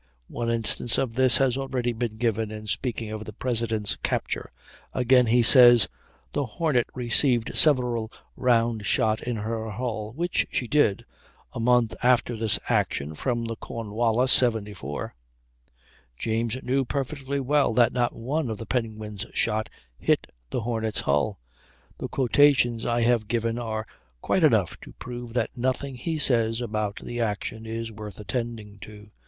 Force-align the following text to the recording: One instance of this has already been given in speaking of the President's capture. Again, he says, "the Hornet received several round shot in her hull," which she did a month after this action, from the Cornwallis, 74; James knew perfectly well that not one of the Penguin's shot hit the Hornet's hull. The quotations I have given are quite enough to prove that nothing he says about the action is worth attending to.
One 0.29 0.49
instance 0.49 0.97
of 0.97 1.13
this 1.13 1.37
has 1.37 1.59
already 1.59 1.93
been 1.93 2.17
given 2.17 2.49
in 2.49 2.65
speaking 2.65 3.11
of 3.11 3.25
the 3.25 3.33
President's 3.33 3.97
capture. 3.97 4.51
Again, 4.93 5.27
he 5.27 5.43
says, 5.43 5.89
"the 6.33 6.43
Hornet 6.43 6.87
received 6.95 7.55
several 7.55 8.11
round 8.35 8.87
shot 8.87 9.21
in 9.21 9.35
her 9.35 9.69
hull," 9.69 10.11
which 10.15 10.47
she 10.49 10.67
did 10.67 11.05
a 11.53 11.59
month 11.59 11.93
after 12.01 12.35
this 12.35 12.57
action, 12.67 13.13
from 13.13 13.45
the 13.45 13.55
Cornwallis, 13.55 14.31
74; 14.31 15.13
James 16.17 16.57
knew 16.63 16.83
perfectly 16.83 17.39
well 17.39 17.71
that 17.71 17.93
not 17.93 18.15
one 18.15 18.49
of 18.49 18.57
the 18.57 18.65
Penguin's 18.65 19.27
shot 19.35 19.69
hit 19.99 20.25
the 20.49 20.61
Hornet's 20.61 21.01
hull. 21.01 21.37
The 21.99 22.07
quotations 22.07 22.87
I 22.87 23.01
have 23.01 23.27
given 23.27 23.59
are 23.59 23.85
quite 24.19 24.43
enough 24.43 24.81
to 24.81 24.93
prove 24.93 25.33
that 25.33 25.55
nothing 25.55 25.93
he 25.93 26.17
says 26.17 26.59
about 26.59 26.95
the 27.03 27.19
action 27.19 27.67
is 27.67 27.91
worth 27.91 28.19
attending 28.19 28.79
to. 28.79 29.11